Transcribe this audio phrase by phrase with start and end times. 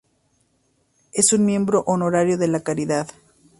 [1.13, 3.07] Es un miembro honorario de la caridad.